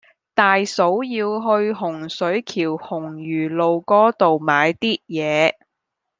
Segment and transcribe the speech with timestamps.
[0.33, 5.53] 大嫂要去洪水橋洪儒路嗰度買啲嘢